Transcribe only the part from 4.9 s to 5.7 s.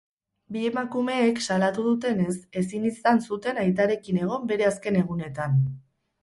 egunetan.